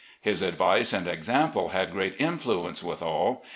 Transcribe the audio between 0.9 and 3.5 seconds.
and example had great influence with all.